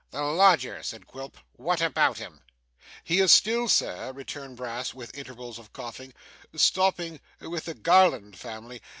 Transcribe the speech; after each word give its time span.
'The 0.09 0.19
lodger,' 0.19 0.81
said 0.81 1.05
Quilp,' 1.05 1.37
what 1.67 1.79
about 1.79 2.17
him?' 2.17 2.41
'He 3.03 3.19
is 3.19 3.31
still, 3.31 3.67
sir,' 3.67 4.11
returned 4.13 4.57
Brass, 4.57 4.95
with 4.95 5.15
intervals 5.15 5.59
of 5.59 5.73
coughing, 5.73 6.11
'stopping 6.55 7.19
with 7.39 7.65
the 7.65 7.75
Garland 7.75 8.39
family. 8.39 8.81